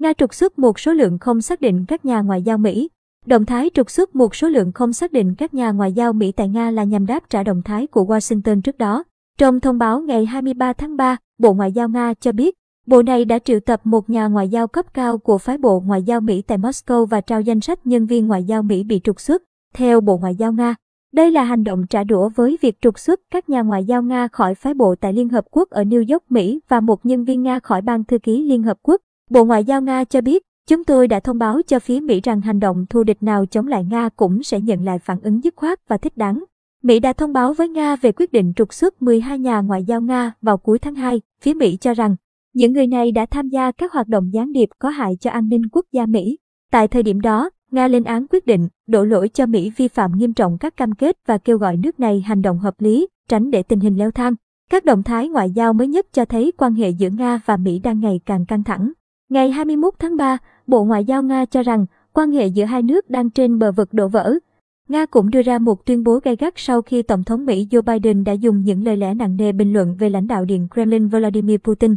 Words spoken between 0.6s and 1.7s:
số lượng không xác